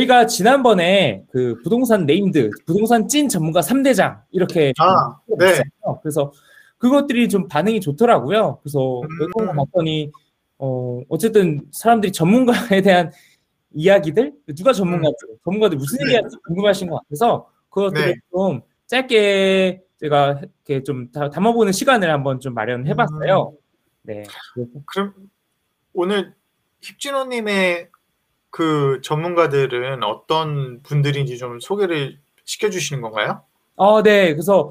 저희가 0.00 0.26
지난번에 0.26 1.24
그 1.30 1.60
부동산 1.62 2.06
named, 2.06 2.50
부동산 2.66 3.08
찐 3.08 3.28
전문가 3.28 3.60
3대장 3.60 4.20
이렇게 4.30 4.72
아, 4.78 5.18
네. 5.38 5.62
그래서 6.02 6.32
그것들이 6.78 7.28
좀 7.28 7.48
반응이 7.48 7.80
좋더라고요. 7.80 8.58
그래서 8.62 9.00
음. 9.00 9.08
왜 9.20 9.28
그런가 9.28 9.52
봤더니 9.52 10.10
어 10.58 11.00
어쨌든 11.08 11.62
사람들이 11.72 12.12
전문가에 12.12 12.80
대한 12.82 13.10
이야기들 13.72 14.32
누가 14.56 14.72
전문가들 14.72 15.14
전문가들 15.44 15.76
무슨 15.76 15.98
네. 15.98 16.04
얘기하는지 16.06 16.36
궁금하신 16.46 16.88
것 16.88 17.00
같아서 17.02 17.48
그것들을 17.70 18.06
네. 18.06 18.14
좀 18.32 18.62
짧게 18.86 19.82
제가 20.00 20.40
이렇게 20.64 20.82
좀 20.82 21.10
다- 21.12 21.30
담아보는 21.30 21.72
시간을 21.72 22.10
한번 22.10 22.40
좀 22.40 22.54
마련해봤어요. 22.54 23.52
네. 24.02 24.24
그래서 24.54 24.70
그럼 24.86 25.12
오늘 25.92 26.34
힙진호님의 26.80 27.88
그 28.50 29.00
전문가들은 29.02 30.02
어떤 30.02 30.82
분들인지 30.82 31.38
좀 31.38 31.60
소개를 31.60 32.18
시켜주시는 32.44 33.00
건가요? 33.00 33.42
어, 33.76 34.02
네. 34.02 34.32
그래서 34.32 34.70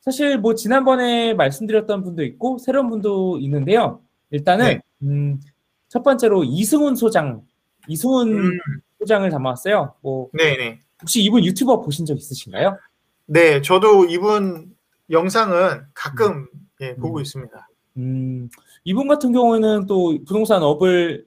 사실 0.00 0.38
뭐 0.38 0.54
지난번에 0.54 1.34
말씀드렸던 1.34 2.02
분도 2.02 2.24
있고 2.24 2.58
새로운 2.58 2.88
분도 2.88 3.38
있는데요. 3.40 4.00
일단은 4.30 4.66
네. 4.66 4.80
음, 5.02 5.40
첫 5.88 6.02
번째로 6.02 6.44
이승훈 6.44 6.94
소장, 6.94 7.42
이승훈 7.88 8.28
음, 8.32 8.58
소장을 9.00 9.28
담아왔어요. 9.28 9.94
뭐 10.00 10.30
네네. 10.32 10.80
혹시 11.02 11.22
이분 11.22 11.44
유튜버 11.44 11.80
보신 11.80 12.06
적 12.06 12.16
있으신가요? 12.16 12.78
네, 13.26 13.60
저도 13.60 14.06
이분 14.06 14.74
영상은 15.10 15.82
가끔 15.92 16.46
예, 16.80 16.94
보고 16.94 17.18
음. 17.18 17.22
있습니다. 17.22 17.68
음, 17.98 18.48
이분 18.84 19.08
같은 19.08 19.32
경우에는 19.32 19.86
또 19.86 20.16
부동산 20.24 20.62
업을 20.62 21.26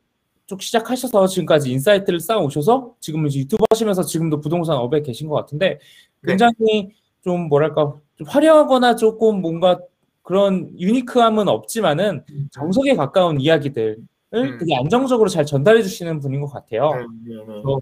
쭉 0.51 0.61
시작하셔서 0.61 1.27
지금까지 1.27 1.71
insight를 1.71 2.19
쌓아오셔서 2.19 2.95
지금 2.99 3.25
이제 3.25 3.39
유튜브 3.39 3.63
하시면서 3.69 4.03
지금도 4.03 4.41
부동산 4.41 4.75
업에 4.75 5.01
계신 5.01 5.29
것 5.29 5.35
같은데 5.35 5.79
네. 6.19 6.31
굉장히 6.35 6.91
좀 7.21 7.47
뭐랄까 7.47 7.93
좀 8.17 8.27
화려하거나 8.27 8.97
조금 8.97 9.41
뭔가 9.41 9.79
그런 10.23 10.77
unique함은 10.77 11.47
없지만은 11.47 12.25
정석에 12.51 12.95
가까운 12.95 13.39
이야기들을 13.39 13.97
음. 14.33 14.57
되게 14.59 14.75
안정적으로 14.75 15.29
잘 15.29 15.45
전달해 15.45 15.81
주시는 15.81 16.19
분인 16.19 16.41
것 16.41 16.47
같아요. 16.47 16.89
네, 16.89 17.33
네, 17.33 17.45
네. 17.47 17.53
어, 17.63 17.79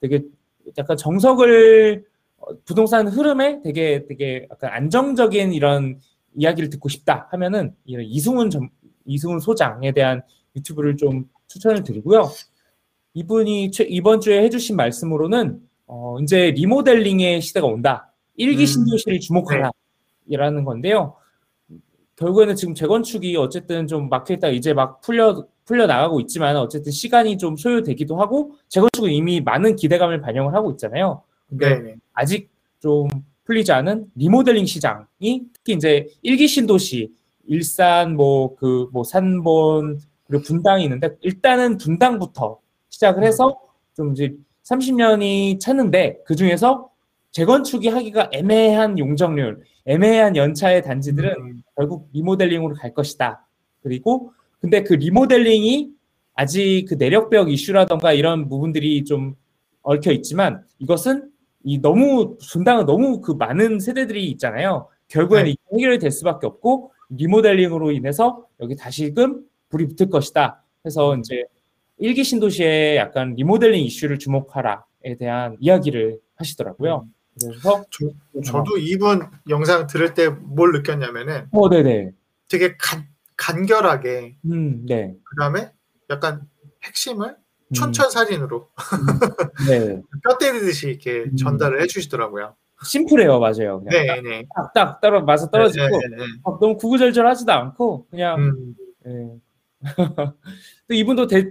되게 0.00 0.24
약간 0.78 0.96
정석을 0.96 2.04
어, 2.38 2.46
부동산 2.64 3.06
흐름에 3.06 3.62
되게 3.62 4.04
되게 4.08 4.48
약간 4.50 4.72
안정적인 4.72 5.52
이런 5.52 6.00
이야기를 6.34 6.70
듣고 6.70 6.88
싶다 6.88 7.28
하면은 7.30 7.76
이런 7.84 8.04
이승훈 8.04 8.50
전, 8.50 8.68
이승훈 9.04 9.38
소장에 9.38 9.92
대한 9.92 10.22
유튜브를 10.56 10.96
좀 10.96 11.28
추천을 11.50 11.82
드리고요. 11.82 12.30
이분이 13.14 13.72
최, 13.72 13.84
이번 13.84 14.20
주에 14.20 14.40
해주신 14.44 14.76
말씀으로는 14.76 15.60
어, 15.86 16.16
이제 16.22 16.52
리모델링의 16.52 17.40
시대가 17.42 17.66
온다. 17.66 18.12
일기 18.36 18.62
음. 18.62 18.66
신도시를 18.66 19.18
주목하라. 19.18 19.72
이라는 20.28 20.64
건데요. 20.64 21.16
결국에는 22.14 22.54
지금 22.54 22.74
재건축이 22.74 23.36
어쨌든 23.36 23.88
좀 23.88 24.08
막혀있다 24.08 24.48
이제 24.50 24.72
막 24.74 25.00
풀려 25.00 25.44
풀려 25.64 25.86
나가고 25.86 26.20
있지만 26.20 26.56
어쨌든 26.56 26.92
시간이 26.92 27.38
좀 27.38 27.56
소요되기도 27.56 28.20
하고 28.20 28.52
재건축은 28.68 29.10
이미 29.10 29.40
많은 29.40 29.74
기대감을 29.76 30.20
반영을 30.20 30.54
하고 30.54 30.70
있잖아요. 30.72 31.22
근데 31.48 31.68
네, 31.70 31.80
네. 31.80 31.94
아직 32.12 32.50
좀 32.78 33.08
풀리지 33.44 33.72
않은 33.72 34.06
리모델링 34.14 34.66
시장이 34.66 35.42
특히 35.52 35.72
이제 35.74 36.06
일기 36.22 36.46
신도시 36.46 37.12
일산 37.46 38.14
뭐 38.14 38.54
그 38.54 38.88
뭐 38.92 39.02
산본 39.02 39.98
그리고 40.30 40.44
분당이 40.44 40.84
있는데 40.84 41.10
일단은 41.22 41.76
분당부터 41.76 42.60
시작을 42.88 43.24
해서 43.24 43.58
좀 43.96 44.12
이제 44.12 44.32
30년이 44.62 45.58
찼는데 45.58 46.20
그 46.24 46.36
중에서 46.36 46.88
재건축이 47.32 47.88
하기가 47.88 48.30
애매한 48.32 48.98
용적률, 48.98 49.60
애매한 49.86 50.36
연차의 50.36 50.82
단지들은 50.82 51.30
음, 51.36 51.62
결국 51.76 52.08
리모델링으로 52.12 52.74
갈 52.76 52.94
것이다. 52.94 53.44
그리고 53.82 54.32
근데 54.60 54.84
그 54.84 54.94
리모델링이 54.94 55.90
아직 56.34 56.86
그 56.88 56.94
내력벽 56.94 57.50
이슈라던가 57.50 58.12
이런 58.12 58.48
부분들이 58.48 59.04
좀 59.04 59.34
얽혀 59.82 60.12
있지만 60.12 60.62
이것은 60.78 61.28
이 61.64 61.80
너무 61.80 62.36
분당은 62.52 62.86
너무 62.86 63.20
그 63.20 63.32
많은 63.32 63.80
세대들이 63.80 64.30
있잖아요. 64.30 64.88
결국에는 65.08 65.46
네. 65.46 65.56
해결이 65.76 65.98
될 65.98 66.12
수밖에 66.12 66.46
없고 66.46 66.92
리모델링으로 67.10 67.90
인해서 67.90 68.44
여기 68.60 68.76
다시금 68.76 69.49
불이 69.70 69.88
붙을 69.88 70.10
것이다. 70.10 70.62
해서 70.84 71.16
이제 71.16 71.44
일기 71.98 72.24
신도시의 72.24 72.96
약간 72.96 73.34
리모델링 73.34 73.82
이슈를 73.84 74.18
주목하라에 74.18 75.16
대한 75.18 75.56
이야기를 75.60 76.18
하시더라고요. 76.36 77.06
그래서 77.40 77.84
저, 77.90 78.42
저도 78.44 78.76
이분 78.78 79.22
영상 79.48 79.86
들을 79.86 80.12
때 80.14 80.28
뭘 80.28 80.72
느꼈냐면은 80.72 81.46
어, 81.52 81.68
네네. 81.70 82.12
되게 82.48 82.76
간, 82.76 83.06
간결하게 83.36 84.36
음, 84.46 84.84
네. 84.86 85.14
그 85.24 85.36
다음에 85.36 85.70
약간 86.10 86.42
핵심을 86.82 87.28
음, 87.28 87.72
촌철살인으로 87.72 88.68
네. 89.68 90.02
뼈 90.24 90.38
때리듯이 90.38 90.88
이렇게 90.88 91.24
음. 91.30 91.36
전달을 91.36 91.80
해주시더라고요. 91.82 92.56
심플해요, 92.82 93.38
맞아요. 93.38 93.82
그냥 93.84 93.90
네, 93.90 94.20
네. 94.22 94.44
딱, 94.74 95.00
딱 95.00 95.24
맞아 95.24 95.48
떨어지고 95.50 95.84
네, 95.86 95.98
네, 96.08 96.16
네. 96.16 96.24
막 96.42 96.58
너무 96.60 96.76
구구절절하지도 96.78 97.52
않고 97.52 98.06
그냥 98.10 98.38
음, 99.06 99.40
이분도 100.90 101.26
대, 101.26 101.50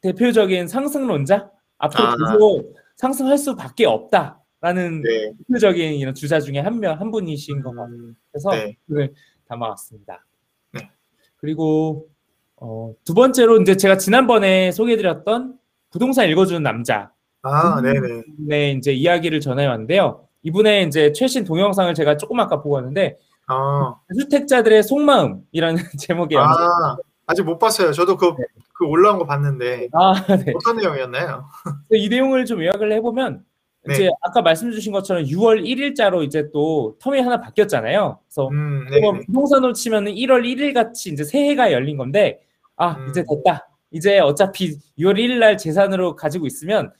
대표적인 0.00 0.68
상승론자 0.68 1.50
앞으로 1.78 2.04
아. 2.04 2.14
계속 2.16 2.74
상승할 2.96 3.38
수밖에 3.38 3.86
없다라는 3.86 5.02
네. 5.02 5.32
대표적인 5.48 5.94
이런 5.94 6.14
주자 6.14 6.40
중에 6.40 6.58
한 6.58 6.78
명 6.78 6.98
한 7.00 7.10
분이신 7.10 7.62
것 7.62 7.70
음, 7.72 8.14
같아서 8.32 8.50
네. 8.50 8.76
오늘 8.90 9.14
담아왔습니다. 9.48 10.24
네. 10.72 10.90
그리고 11.36 12.08
어, 12.56 12.92
두 13.04 13.14
번째로 13.14 13.60
이제 13.62 13.76
제가 13.76 13.96
지난번에 13.96 14.70
소개해드렸던 14.72 15.58
부동산 15.90 16.28
읽어주는 16.28 16.62
남자 16.62 17.10
아, 17.42 17.80
네, 17.80 17.92
네. 17.94 18.22
네 18.38 18.72
이제 18.72 18.92
이야기를 18.92 19.40
전해왔는데요. 19.40 20.26
이분의 20.42 20.86
이제 20.86 21.12
최신 21.12 21.44
동영상을 21.44 21.92
제가 21.94 22.16
조금 22.18 22.38
아까 22.40 22.56
보고 22.62 22.74
왔는데 22.76 23.18
아, 23.46 23.94
주택자들의 24.18 24.82
속마음이라는 24.82 25.82
제목의 25.98 26.36
영상. 26.36 26.96
아, 27.30 27.32
아직 27.32 27.44
못 27.44 27.58
봤어요. 27.58 27.92
저도 27.92 28.16
그, 28.16 28.34
네. 28.36 28.44
그 28.72 28.84
올라온 28.84 29.18
거 29.18 29.24
봤는데 29.24 29.88
아, 29.92 30.14
네. 30.36 30.52
어떤 30.54 30.76
내용이었나요? 30.76 31.46
이 31.92 32.08
내용을 32.08 32.44
좀 32.44 32.60
요약을 32.62 32.92
해보면 32.92 33.44
네. 33.86 33.94
이제 33.94 34.10
아까 34.20 34.42
말씀 34.42 34.70
주신 34.72 34.92
것처럼 34.92 35.24
6월 35.24 35.64
1일자로 35.64 36.24
이제 36.24 36.50
또 36.52 36.96
텀이 37.00 37.20
하나 37.22 37.40
바뀌었잖아요. 37.40 38.18
그래서 38.26 38.48
음, 38.48 38.86
네, 38.90 39.00
뭐 39.00 39.12
네. 39.12 39.20
부동산으로 39.26 39.72
치면은 39.72 40.12
1월 40.12 40.42
1일 40.42 40.74
같이 40.74 41.10
이제 41.10 41.24
새해가 41.24 41.72
열린 41.72 41.96
건데 41.96 42.42
아 42.76 42.96
음. 42.96 43.08
이제 43.08 43.24
됐다. 43.28 43.68
이제 43.92 44.18
어차피 44.18 44.76
6월 44.98 45.16
1일 45.16 45.38
날 45.38 45.56
재산으로 45.56 46.16
가지고 46.16 46.46
있으면 46.46 46.92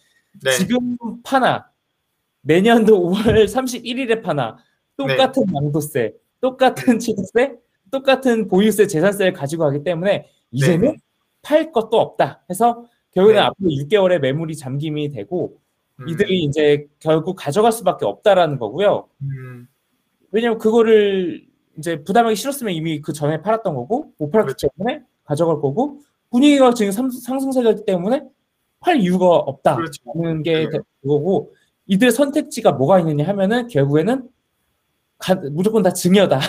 네. 0.43 0.53
지금 0.53 0.97
파나 1.23 1.69
내년도 2.41 3.11
5월 3.12 3.45
31일에 3.45 4.23
파나 4.23 4.57
똑같은 4.97 5.45
네. 5.47 5.53
양도세, 5.57 6.12
똑같은 6.41 6.99
취득세, 6.99 7.55
똑같은 7.91 8.49
보유세, 8.49 8.87
재산세를 8.87 9.33
가지고 9.33 9.65
가기 9.65 9.83
때문에 9.84 10.27
이제는 10.51 10.93
네. 10.93 10.97
팔 11.43 11.73
것도 11.73 11.99
없다. 12.01 12.43
해서 12.51 12.84
결국에는 13.12 13.41
네. 13.43 13.47
앞으로 13.47 13.71
6개월의 13.71 14.19
매물이 14.21 14.56
잠김이 14.56 15.11
되고 15.11 15.59
음, 16.00 16.09
이들이 16.09 16.45
이제 16.45 16.87
결국 16.99 17.34
가져갈 17.34 17.73
수밖에 17.73 18.06
없다라는 18.06 18.59
거고요. 18.59 19.09
음, 19.23 19.67
왜냐면 20.31 20.59
그거를 20.59 21.47
이제 21.79 22.03
부담하기 22.03 22.37
싫었으면 22.37 22.73
이미 22.75 23.00
그 23.00 23.12
전에 23.12 23.41
팔았던 23.43 23.75
거고 23.75 24.12
못 24.19 24.31
팔았기 24.31 24.49
그렇죠. 24.49 24.69
때문에 24.77 25.03
가져갈 25.25 25.56
거고 25.61 26.00
분위기가 26.31 26.73
지금 26.75 26.93
상- 26.93 27.11
상승세가기 27.11 27.84
때문에 27.84 28.23
팔 28.81 28.97
이유가 29.00 29.27
없다는 29.27 29.79
그렇죠. 29.84 30.43
게 30.43 30.69
네. 30.69 30.79
그거고 31.03 31.53
이들의 31.87 32.12
선택지가 32.12 32.73
뭐가 32.73 33.00
있느냐 33.00 33.26
하면은 33.29 33.67
결국에는 33.69 34.29
가- 35.20 35.34
무조건 35.52 35.82
다 35.82 35.93
증여다. 35.93 36.40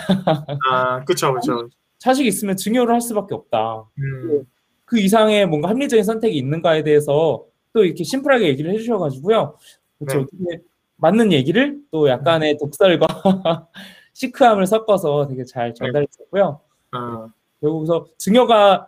아, 0.72 1.04
그쵸, 1.06 1.34
그쵸. 1.34 1.70
자식 1.98 2.26
있으면 2.26 2.56
증여를 2.58 2.94
할 2.94 3.02
수밖에 3.02 3.36
없다. 3.36 3.84
음, 4.00 4.44
그 4.86 5.00
이상의 5.00 5.46
뭔가 5.48 5.70
합리적인 5.70 6.04
선택이 6.04 6.36
있는가에 6.38 6.84
대해서 6.84 7.46
또 7.74 7.84
이렇게 7.86 8.04
심플하게 8.04 8.48
얘기를 8.48 8.72
해주셔가지고요. 8.74 9.56
그렇죠. 10.00 10.26
되게 10.26 10.62
맞는 10.98 11.32
얘기를 11.32 11.80
또 11.92 12.10
약간의 12.10 12.58
독설과 12.58 13.08
시크함을 14.14 14.66
섞어서 14.66 15.28
되게 15.28 15.44
잘 15.46 15.74
전달했었고요. 15.74 16.60
아, 16.92 17.28
결국서 17.62 18.08
증여가 18.18 18.88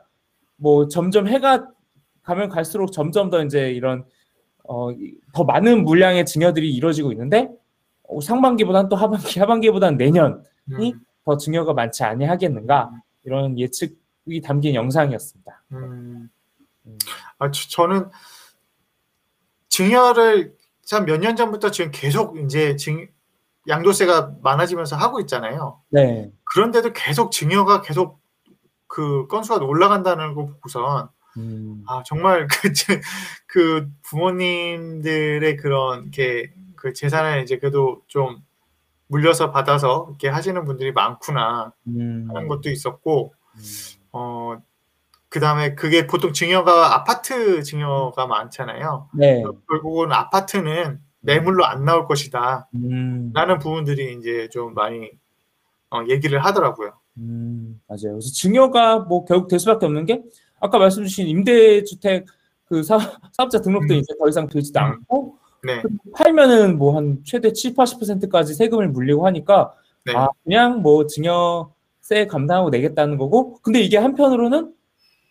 뭐 0.57 0.88
점점 0.88 1.27
해가 1.27 1.68
가면 2.24 2.50
갈수록 2.50 2.91
점점 2.91 3.29
더 3.29 3.44
이제 3.44 3.71
이런 3.71 4.06
어, 4.63 4.91
이- 4.91 5.13
더 5.33 5.44
많은 5.44 5.83
물량의 5.83 6.25
증여들이 6.25 6.74
이루어지고 6.74 7.12
있는데 7.12 7.50
어, 7.50 7.57
상반기보다는 8.21 8.89
또 8.89 8.95
하반기, 8.95 9.39
하반기보다는 9.39 9.98
내년이 9.98 10.33
음, 10.71 11.06
더 11.25 11.38
증여가 11.38 11.74
많지 11.74 12.04
아니하겠는가 12.04 12.92
이런 13.24 13.57
예측이 13.57 14.42
담긴 14.44 14.75
영상이었습니다. 14.75 15.63
음. 15.74 16.30
음. 16.86 16.98
아, 17.39 17.50
저, 17.51 17.68
저는 17.69 18.10
증여를 19.69 20.54
참몇년 20.86 21.36
전부터 21.36 21.71
지금 21.71 21.92
계속 21.94 22.38
이제 22.39 22.75
증 22.75 23.07
양도세가 23.68 24.36
많아지면서 24.44 24.98
하고 24.98 25.21
있잖아요. 25.21 25.80
네. 25.89 26.30
그런데도 26.44 26.92
계속 26.94 27.31
증여가 27.31 27.81
계속 27.81 28.19
그 28.88 29.25
건수가 29.27 29.63
올라간다는 29.65 30.33
거 30.36 30.45
보고선 30.48 31.07
음, 31.38 31.83
아 31.88 32.04
정말 32.06 32.45
그, 32.62 32.74
제- 32.74 33.01
그 33.48 33.88
부모님들의 34.04 35.56
그런 35.57 36.12
게 36.12 36.54
그 36.83 36.91
재산을 36.91 37.44
이제 37.44 37.59
그래도 37.59 38.01
좀 38.07 38.44
물려서 39.07 39.51
받아서 39.51 40.07
이렇게 40.09 40.27
하시는 40.27 40.65
분들이 40.65 40.91
많구나 40.91 41.71
음, 41.88 42.27
하는 42.27 42.50
것도 42.50 42.69
있었고 42.69 43.33
음, 43.56 43.62
어 44.12 44.57
그다음에 45.30 45.75
그게 45.75 46.07
보통 46.07 46.33
증여가 46.33 46.94
아파트 46.94 47.63
증여가 47.63 48.27
많잖아요. 48.27 49.07
네. 49.13 49.44
결국은 49.69 50.12
아파트는 50.12 51.00
매물로 51.21 51.65
안 51.65 51.85
나올 51.85 52.06
것이다. 52.06 52.68
음, 52.75 53.31
라는 53.33 53.59
부분들이 53.59 54.18
이제 54.19 54.50
좀 54.51 54.74
많이 54.74 55.09
어, 55.89 56.03
얘기를 56.09 56.44
하더라고요. 56.44 56.91
음, 57.18 57.79
맞아요. 57.88 58.15
그래서 58.15 58.29
증여가 58.33 59.00
뭐 59.00 59.24
결국 59.24 59.47
될 59.47 59.57
수밖에 59.57 59.86
없는 59.86 60.06
게 60.06 60.21
아까 60.59 60.79
말씀 60.79 61.03
주신 61.03 61.27
임대주택 61.27 62.25
그 62.65 62.83
사, 62.83 63.00
사업자 63.31 63.62
등록도 63.62 63.94
음. 63.94 64.00
이제 64.00 64.13
더 64.19 64.27
이상 64.27 64.47
되지도 64.47 64.81
음. 64.81 64.83
않고 64.83 65.43
네, 65.63 65.81
팔면은 66.15 66.77
뭐 66.77 66.98
한 66.98 67.19
최대 67.24 67.54
7, 67.54 67.74
80%까지 67.74 68.54
세금을 68.54 68.89
물리고 68.89 69.25
하니까 69.25 69.74
네. 70.06 70.13
아 70.15 70.27
그냥 70.44 70.81
뭐 70.81 71.07
증여세 71.07 72.27
감당하고 72.30 72.69
내겠다는 72.69 73.18
거고 73.18 73.60
근데 73.62 73.80
이게 73.81 73.98
한편으로는 73.98 74.74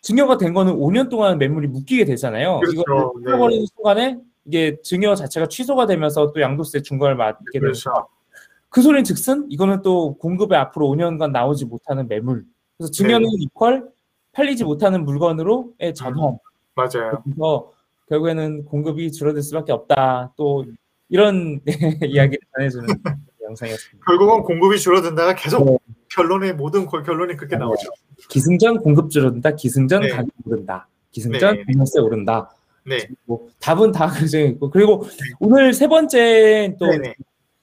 증여가 0.01 0.37
된 0.37 0.53
거는 0.53 0.73
5년 0.73 1.09
동안 1.09 1.37
매물이 1.37 1.67
묶이게 1.67 2.05
되잖아요. 2.05 2.59
그렇죠. 2.59 2.81
이거 2.81 3.13
네. 3.17 3.29
잃어버리는 3.29 3.65
순간에 3.67 4.17
이게 4.45 4.75
증여 4.81 5.15
자체가 5.15 5.47
취소가 5.47 5.85
되면서 5.85 6.33
또 6.33 6.41
양도세 6.41 6.81
중과를 6.81 7.15
맞게 7.15 7.59
되면서 7.59 7.91
그렇죠. 7.91 8.07
그 8.69 8.81
소리는 8.81 9.03
즉슨 9.03 9.45
이거는 9.49 9.83
또 9.83 10.17
공급에 10.17 10.55
앞으로 10.55 10.87
5년간 10.89 11.31
나오지 11.31 11.65
못하는 11.65 12.07
매물. 12.07 12.43
그래서 12.77 12.91
증여는 12.91 13.21
네. 13.21 13.35
이퀄 13.39 13.83
팔리지 14.33 14.63
못하는 14.63 15.05
물건으로의 15.05 15.93
전환. 15.93 16.39
맞아요. 16.73 17.21
그래서 17.23 17.71
결국에는 18.09 18.65
공급이 18.65 19.11
줄어들 19.11 19.41
수밖에 19.41 19.71
없다. 19.71 20.33
또 20.37 20.65
이런 21.09 21.59
이야기를 22.03 22.39
전해주는 22.55 22.87
영상이었습니다. 23.43 24.05
결국은 24.05 24.43
공급이 24.43 24.79
줄어든다가 24.79 25.35
계속 25.35 25.65
네. 25.65 25.77
결론에 26.09 26.53
모든 26.53 26.85
거- 26.85 27.01
결론이 27.03 27.35
그렇게 27.35 27.55
네. 27.55 27.59
나오죠. 27.59 27.89
기승전 28.29 28.77
공급 28.79 29.09
줄어든다. 29.09 29.55
기승전 29.55 30.01
네. 30.01 30.09
가격 30.09 30.29
오른다. 30.45 30.87
기승전 31.11 31.55
네. 31.55 31.65
비과세 31.65 31.99
오른다. 31.99 32.49
네, 32.85 32.97
뭐 33.25 33.47
답은 33.59 33.91
다 33.93 34.07
그려져 34.11 34.39
있고 34.39 34.69
그리고 34.69 35.05
오늘 35.39 35.73
세 35.73 35.87
번째 35.87 36.75
또 36.77 36.85
네네. 36.87 37.15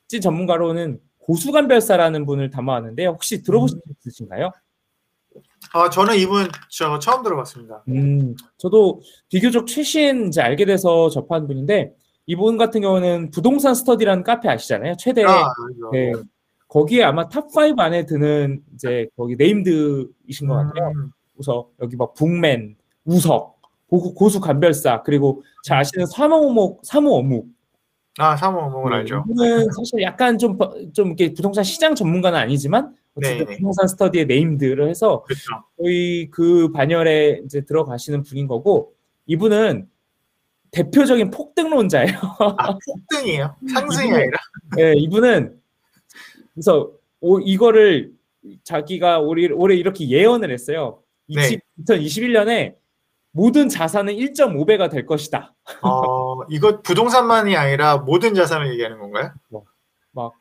찐 0.09 0.21
전문가로는 0.21 0.99
고수간별사라는 1.19 2.25
분을 2.27 2.51
담아왔는데요. 2.51 3.11
혹시 3.11 3.43
들어보신 3.43 3.79
적 3.79 3.85
있으신가요? 4.01 4.51
아 5.73 5.89
저는 5.91 6.17
이분 6.17 6.49
저 6.69 6.99
처음 6.99 7.23
들어봤습니다. 7.23 7.83
음, 7.89 8.35
저도 8.57 9.01
비교적 9.29 9.67
최신 9.67 10.29
이제 10.29 10.41
알게 10.41 10.65
돼서 10.65 11.09
접한 11.11 11.47
분인데 11.47 11.95
이분 12.27 12.57
같은 12.57 12.81
경우는 12.81 13.31
부동산 13.31 13.75
스터디라는 13.75 14.25
카페 14.25 14.49
아시잖아요. 14.49 14.95
최대 14.99 15.25
아. 15.25 15.53
네, 15.93 16.13
거기에 16.69 17.05
아마 17.05 17.29
top 17.29 17.47
5 17.55 17.79
안에 17.79 18.07
드는 18.07 18.63
이제 18.75 19.07
거기 19.17 19.37
named이신 19.37 20.49
것 20.49 20.55
같아요. 20.55 20.93
음, 20.97 21.11
그래서 21.35 21.69
여기 21.83 21.97
막 21.97 22.15
북맨, 22.15 22.77
우석, 23.05 23.61
고, 23.89 24.15
고수감별사 24.15 25.03
그리고 25.03 25.43
잘 25.65 25.79
아시는 25.79 26.07
삼호어묵, 26.07 26.81
삼호어묵 26.85 27.47
아 28.19 28.37
삼호어묵은 28.37 28.91
네, 28.91 28.97
알죠. 28.99 29.25
이분은 29.31 29.71
사실 29.73 30.03
약간 30.03 30.37
좀, 30.37 30.59
버- 30.59 30.75
좀 30.93 31.09
이렇게 31.09 31.33
부동산 31.33 31.63
시장 31.65 31.95
전문가는 31.95 32.37
아니지만. 32.39 32.95
부동산 33.15 33.89
스터디의 33.89 34.27
네임드를 34.27 34.89
해서 34.89 35.23
그렇죠. 35.25 35.43
거의 35.77 36.29
그 36.31 36.71
반열에 36.73 37.43
이제 37.45 37.63
들어가시는 37.63 38.23
분인 38.23 38.47
거고 38.47 38.95
이분은 39.27 39.89
대표적인 40.71 41.31
폭등론자예요. 41.31 42.17
아 42.57 42.79
폭등이에요. 42.79 43.57
상승이 43.75 44.13
아니라. 44.13 44.39
네, 44.77 44.93
이분은 44.97 45.61
그래서 46.55 46.93
오- 47.21 47.41
이거를 47.41 48.13
자기가 48.63 49.19
올해, 49.19 49.49
올해 49.49 49.77
이렇게 49.77 50.09
예언을 50.09 50.51
했어요. 50.53 51.03
네. 51.29 51.59
2021년에 51.85 52.77
모든 53.33 53.69
자산은 53.69 54.15
1.5배가 54.15 54.91
될 54.91 55.07
것이다. 55.07 55.55
어 55.83 56.43
이거 56.49 56.81
부동산만이 56.83 57.57
아니라 57.57 57.99
모든 57.99 58.35
자산을 58.35 58.71
얘기하는 58.73 58.99
건가요? 58.99 59.33
막 60.13 60.33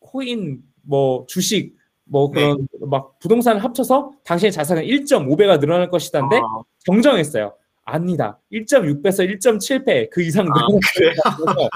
코인, 0.00 0.62
뭐 0.82 1.26
주식, 1.28 1.75
뭐 2.08 2.30
네. 2.32 2.40
그런 2.40 2.68
막 2.88 3.18
부동산을 3.18 3.62
합쳐서 3.62 4.12
당신의 4.24 4.52
자산은 4.52 4.84
1.5배가 4.84 5.60
늘어날 5.60 5.90
것이다인데 5.90 6.36
아, 6.36 6.62
정정했어요. 6.84 7.54
아니다. 7.84 8.40
1.6배에서 8.52 9.38
1.7배 9.40 10.10
그 10.10 10.22
이상 10.22 10.46
아, 10.46 10.52
늘어날 10.52 10.80
그래요? 10.94 11.12
거라서 11.38 11.68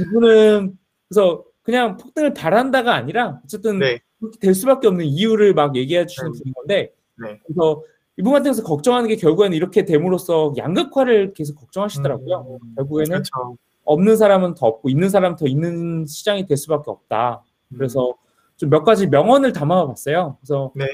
이분은 0.00 0.78
그래서 1.08 1.44
그냥 1.62 1.96
폭등을 1.96 2.34
바란다가 2.34 2.94
아니라 2.94 3.40
어쨌든 3.44 3.78
네. 3.78 4.00
그렇게 4.18 4.38
될 4.38 4.54
수밖에 4.54 4.88
없는 4.88 5.04
이유를 5.04 5.54
막 5.54 5.76
얘기해 5.76 6.06
주시는 6.06 6.32
네. 6.32 6.38
분인 6.38 6.54
건데 6.54 6.92
네. 7.16 7.40
그래서 7.46 7.82
이분 8.16 8.32
같은 8.32 8.44
경우서 8.44 8.62
걱정하는 8.62 9.08
게 9.08 9.16
결국에는 9.16 9.56
이렇게 9.56 9.84
됨으로써 9.84 10.52
양극화를 10.56 11.32
계속 11.32 11.56
걱정하시더라고요. 11.56 12.58
음, 12.62 12.74
결국에는 12.76 13.10
그렇죠. 13.10 13.56
없는 13.84 14.16
사람은 14.16 14.54
더 14.54 14.66
없고 14.66 14.90
있는 14.90 15.08
사람은 15.08 15.36
더 15.36 15.46
있는 15.46 16.06
시장이 16.06 16.46
될 16.46 16.56
수밖에 16.56 16.90
없다. 16.90 17.42
음, 17.68 17.76
그래서 17.78 18.14
좀 18.62 18.70
몇 18.70 18.84
가지 18.84 19.08
명언을 19.08 19.52
담아봤어요. 19.52 20.38
그래서 20.40 20.72
네. 20.76 20.86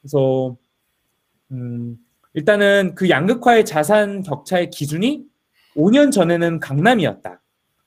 그래서 0.00 0.56
음, 1.50 1.96
일단은 2.34 2.94
그 2.94 3.10
양극화의 3.10 3.64
자산 3.64 4.22
격차의 4.22 4.70
기준이 4.70 5.24
5년 5.74 6.12
전에는 6.12 6.60
강남이었다. 6.60 7.42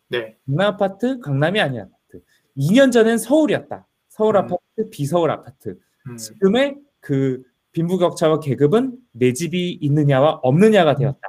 네. 0.09 0.37
강남 0.45 0.73
아파트, 0.73 1.19
강남이 1.19 1.59
아닌 1.59 1.81
아파트. 1.81 2.23
2년 2.57 2.91
전엔 2.91 3.17
서울이었다. 3.17 3.87
서울 4.09 4.35
음. 4.35 4.41
아파트, 4.41 4.89
비서울 4.91 5.31
아파트. 5.31 5.79
음, 6.07 6.17
지금의 6.17 6.77
그 6.99 7.41
빈부격차와 7.71 8.41
계급은 8.41 8.97
내 9.13 9.33
집이 9.33 9.79
있느냐와 9.81 10.41
없느냐가 10.43 10.95
되었다. 10.95 11.27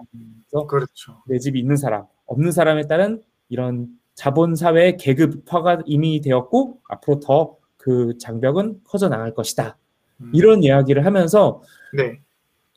그렇죠. 0.68 1.22
내 1.26 1.38
집이 1.38 1.58
있는 1.58 1.76
사람, 1.76 2.06
없는 2.26 2.52
사람에 2.52 2.86
따른 2.86 3.22
이런 3.48 3.88
자본 4.14 4.54
사회의 4.54 4.96
계급화가 4.96 5.82
이미 5.86 6.20
되었고 6.20 6.80
앞으로 6.88 7.20
더 7.20 7.56
그 7.84 8.16
장벽은 8.16 8.80
커져 8.82 9.10
나갈 9.10 9.34
것이다. 9.34 9.76
음, 10.22 10.30
이런 10.32 10.62
이야기를 10.62 11.04
하면서 11.04 11.62
네. 11.92 12.18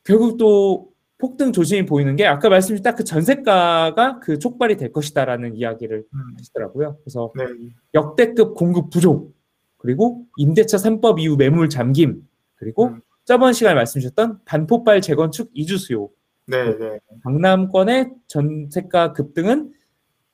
결국 0.04 0.36
또 0.36 0.92
폭등 1.18 1.54
조짐이 1.54 1.86
보이는 1.86 2.14
게 2.18 2.26
아까 2.28 2.50
말씀드린 2.50 2.84
딱 2.84 2.98
그 2.98 3.06
전세가가 3.06 4.20
그 4.20 4.38
촉발이 4.38 4.76
될 4.76 4.92
것이다라는 4.92 5.56
이야기를 5.56 6.04
음, 6.14 6.20
하시더라고요. 6.38 6.98
그래서 7.06 7.32
네. 7.38 7.46
역대급 7.94 8.54
공급 8.56 8.90
부족 8.90 9.34
그리고 9.78 10.26
임대차 10.36 10.76
3법 10.76 11.22
이후 11.22 11.38
매물 11.38 11.70
잠김 11.70 12.28
그리고 12.56 12.88
음. 12.88 13.02
저번 13.24 13.54
시간에 13.54 13.76
말씀 13.76 14.02
주셨던 14.02 14.42
반폭발 14.44 15.00
재건축 15.00 15.52
이주 15.54 15.78
수요 15.78 16.10
네. 16.48 16.78
네. 16.78 17.00
강남권의 17.24 18.12
전세가 18.28 19.14
급등은 19.14 19.72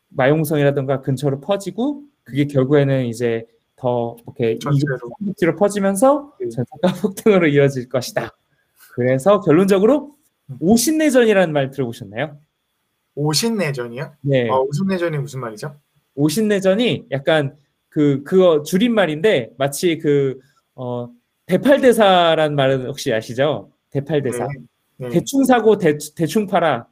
마용성이라든가 0.10 1.01
근처로 1.01 1.42
퍼지고 1.42 2.01
그게 2.24 2.48
결국에는 2.48 3.06
이제 3.06 3.46
더 3.75 4.15
이렇게. 4.24 4.58
이주로 5.27 5.56
퍼지면서 5.56 6.34
네. 6.39 6.50
전세가 6.50 6.77
폭등으로 7.01 7.48
이어질 7.48 7.89
것이다. 7.89 8.36
그래서 8.94 9.42
결론적으로 9.42 10.15
음. 10.50 10.58
오신내전이라는 10.60 11.53
말 11.53 11.72
들어보셨나요? 11.72 12.38
오신내전이요? 13.15 14.13
네, 14.22 14.50
어, 14.50 14.62
오신내전이 14.62 15.18
무슨 15.18 15.39
말이죠? 15.39 15.75
오신내전이 16.15 17.08
약간 17.12 17.56
그 17.89 18.24
그거 18.24 18.63
줄임말인데 18.63 19.51
마치 19.58 19.98
그 19.98 20.39
어, 20.75 21.10
대팔대사란 21.46 22.56
말은 22.56 22.88
혹시 22.88 23.13
아시죠? 23.13 23.72
대팔대사. 23.92 24.48
네. 24.98 25.10
대충 25.10 25.44
사고 25.44 25.77
대, 25.77 25.98
대충 26.15 26.48
팔아. 26.48 26.88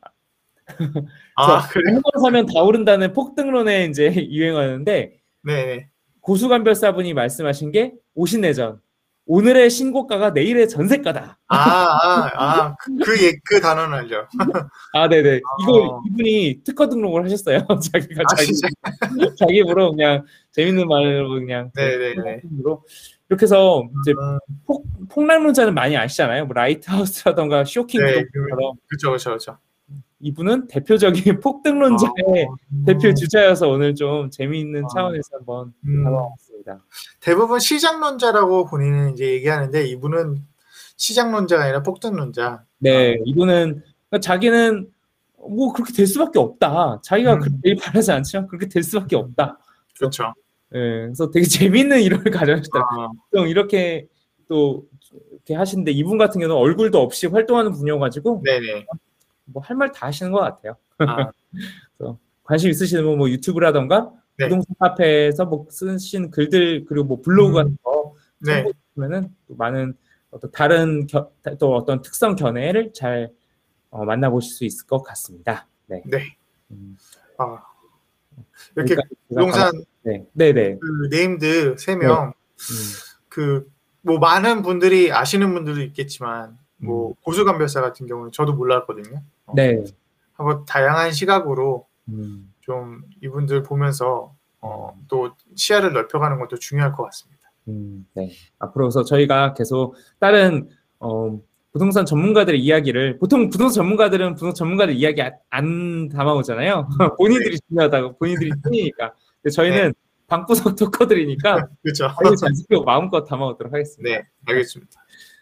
아, 1.36 1.68
그래. 1.72 1.94
한번 1.94 2.12
사면 2.22 2.46
다 2.46 2.62
오른다는 2.62 3.14
폭등론에 3.14 3.86
이제 3.86 4.14
유행하는데 4.30 5.20
네. 5.44 5.91
네. 6.22 6.26
고수간별사분이 6.26 7.14
말씀하신 7.14 7.72
게 7.72 7.94
오신내전. 8.14 8.80
오늘의 9.28 9.70
신고가가 9.70 10.32
내일의 10.32 10.68
전세가다. 10.68 11.38
아, 11.48 11.56
아, 11.56 12.32
아, 12.36 12.76
그, 12.80 12.98
그, 13.06 13.24
예, 13.24 13.32
그 13.46 13.62
단어는 13.62 14.00
알죠. 14.00 14.28
아, 14.94 15.08
네네. 15.08 15.40
이거 15.62 15.74
어. 15.74 16.02
이분이 16.08 16.62
특허 16.66 16.90
등록을 16.90 17.24
하셨어요. 17.26 17.60
자기가 17.94 18.24
아, 18.24 18.36
자기? 18.36 18.52
자기 19.38 19.58
입으로 19.58 19.92
그냥 19.92 20.26
재밌는 20.52 20.88
말로 20.88 21.30
그냥 21.30 21.72
네네네. 21.76 22.42
으로 22.60 22.84
이렇게 23.30 23.44
해서 23.44 23.84
이제 24.02 24.12
음, 24.12 24.40
폭, 24.66 24.86
폭락론자는 25.10 25.74
많이 25.74 25.96
아시잖아요. 25.96 26.46
뭐 26.46 26.54
라이트하우스라던가 26.54 27.64
쇼킹 27.64 28.04
네, 28.04 28.26
그쵸, 28.90 29.12
그쵸, 29.12 29.32
그쵸. 29.32 29.58
이분은 30.22 30.68
대표적인 30.68 31.40
폭등론자의 31.42 32.48
아, 32.50 32.86
대표 32.86 33.14
주자여서 33.14 33.70
오늘 33.70 33.96
좀 33.96 34.30
재미있는 34.30 34.86
아. 34.86 34.88
차원에서 34.94 35.38
한번 35.38 35.74
음, 35.86 36.04
담아봤습니다. 36.04 36.84
대부분 37.20 37.60
시장론자라고 37.60 38.66
본인은 38.66 39.14
이제 39.14 39.32
얘기하는데 39.32 39.86
이분은 39.88 40.44
시장론자가 40.96 41.64
아니라 41.64 41.84
폭등론자. 41.84 42.64
네, 42.80 43.18
이분은 43.26 43.82
그러니까 44.10 44.20
자기는 44.20 44.90
뭐 45.38 45.74
그렇게 45.74 45.92
될 45.94 46.06
수밖에 46.06 46.40
없다. 46.40 47.02
자기가 47.04 47.36
음. 47.36 47.40
그렇게 47.40 47.76
바라지 47.82 48.12
않지만 48.12 48.48
그렇게 48.48 48.68
될 48.68 48.84
수밖에 48.84 49.16
없다. 49.16 49.58
그렇죠. 49.98 50.34
예, 50.74 50.78
그래서 51.06 51.32
되게 51.32 51.46
재밌는 51.46 52.02
일을 52.02 52.24
가져오셨다. 52.32 52.80
아, 52.80 53.10
이렇게 53.48 54.08
또 54.48 54.86
이렇게 55.32 55.56
하시는데 55.56 55.92
이분 55.92 56.18
같은 56.18 56.40
경우는 56.40 56.56
얼굴도 56.56 57.02
없이 57.02 57.28
활동하는 57.28 57.72
분이어가지고 57.72 58.44
네네. 58.46 58.86
뭐 59.54 59.62
할 59.64 59.76
말 59.78 59.92
다 59.92 60.08
하시는 60.08 60.32
것 60.32 60.40
같아요. 60.40 60.76
아, 61.00 61.32
관심 62.44 62.70
있으시면 62.70 63.18
뭐 63.18 63.30
유튜브라던가 63.30 64.12
네. 64.38 64.46
부동산 64.46 64.74
카페에서 64.80 65.46
뭐 65.46 65.68
쓰신 65.70 66.32
글들 66.32 66.86
그리고 66.86 67.06
뭐 67.06 67.22
블로그 67.22 67.52
음. 67.52 67.54
같은 67.56 67.78
거 67.84 68.16
네. 68.40 68.64
참고하면은 68.96 69.34
또 69.48 69.56
많은 69.56 69.94
어떤 70.32 70.52
다른 70.52 71.08
겨- 71.08 71.32
또 71.60 71.76
어떤 71.76 72.02
특성 72.02 72.36
견해를 72.36 72.94
잘 72.94 73.32
어, 73.90 74.06
만나보실 74.06 74.54
수 74.54 74.66
있을 74.66 74.88
것 74.88 75.04
같습니다. 75.04 75.68
네. 75.88 76.02
네. 76.06 76.38
음, 76.72 76.98
아, 77.38 77.62
이렇게 78.76 78.96
그러니까 78.96 79.02
부동산 79.28 79.72
네, 80.04 80.26
네, 80.34 80.54
네. 80.54 80.78
그 80.80 81.08
named 81.12 81.76
세 81.78 81.96
명, 81.98 82.28
음, 82.32 83.24
그뭐 83.30 84.20
많은 84.20 84.62
분들이 84.62 85.12
아시는 85.12 85.54
분들도 85.54 85.82
있겠지만 85.82 86.58
뭐 86.78 87.10
음. 87.10 87.14
고수감별사 87.24 87.82
같은 87.82 88.08
경우는 88.08 88.32
저도 88.32 88.54
몰랐거든요. 88.54 89.22
어, 89.52 89.54
네. 89.56 89.84
한번 90.34 90.66
다양한 90.66 91.12
시각으로 91.12 91.88
음, 92.10 92.52
좀 92.62 93.02
이분들 93.22 93.64
보면서 93.64 94.34
어, 94.60 94.98
또 95.08 95.32
시야를 95.56 95.94
넓혀가는 95.94 96.40
것도 96.40 96.58
중요할 96.58 96.94
것 96.94 97.04
같습니다. 97.04 97.52
음, 97.68 98.08
네. 98.14 98.32
앞으로서 98.60 99.04
저희가 99.04 99.54
계속 99.54 99.96
다른 100.20 100.70
어, 101.00 101.40
부동산 101.72 102.06
전문가들의 102.06 102.60
이야기를 102.60 103.18
보통 103.18 103.50
부동산 103.50 103.84
전문가들은 103.84 104.36
부동산 104.36 104.56
전문가들 104.56 104.94
이야기 104.94 105.22
안, 105.22 105.34
안 105.50 106.10
담아오잖아요. 106.10 106.88
본인들이 107.18 107.58
중요하다고 107.68 108.18
본인들이. 108.18 108.52
근데 108.62 109.50
저희는 109.54 109.94
방구석 110.28 110.76
토커들이니까 110.76 111.68
그렇죠. 111.84 112.10
마음껏 112.86 113.24
담아오도록 113.24 113.74
하겠습니다. 113.74 114.18
네, 114.18 114.28
알겠습니다. 114.46 114.92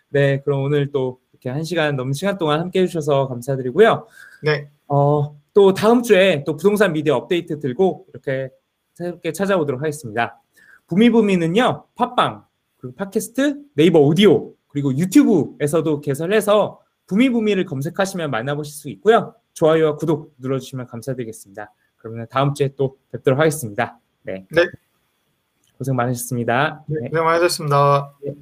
네, 0.09 0.41
그럼 0.41 0.63
오늘 0.63 0.91
또 0.91 1.19
이렇게 1.39 1.50
한 1.50 1.63
시간 1.63 1.96
넘는 1.96 2.13
시간 2.13 2.38
동안 2.38 2.60
함께 2.60 2.81
해주셔서 2.81 3.27
감사드리고요. 3.29 4.08
네, 4.43 4.69
어, 4.88 5.36
또 5.53 5.74
다음 5.74 6.03
주에 6.03 6.43
또 6.46 6.55
부동산 6.58 6.93
미디어 6.93 7.15
업데이트 7.15 7.60
들고 7.60 8.08
이렇게 8.13 8.50
새롭게 8.93 9.31
찾아오도록 9.31 9.81
하겠습니다. 9.81 10.41
부미부미는요, 10.88 11.86
팟빵, 11.96 12.46
그리고 12.77 12.96
팟캐스트, 12.96 13.62
네이버 13.75 14.00
오디오, 14.00 14.53
그리고 14.67 14.96
유튜브에서도 14.96 16.01
개설해서 16.01 16.81
부미부미를 17.08 17.65
검색하시면 17.65 18.29
만나보실 18.29 18.74
수 18.74 18.89
있고요. 18.89 19.34
좋아요와 19.53 19.96
구독 19.96 20.34
눌러주시면 20.38 20.88
감사드리겠습니다. 20.88 21.72
그러면 21.98 22.27
다음 22.29 22.53
주에 22.53 22.69
또 22.75 22.98
뵙도록 23.12 23.39
하겠습니다. 23.39 24.00
네. 24.24 24.46
네. 24.51 24.65
고생 25.77 25.96
많으셨습니다. 25.96 26.84
네, 26.88 27.00
네. 27.03 27.10
고생 27.10 27.25
많으셨습니다. 27.25 28.13
네. 28.24 28.34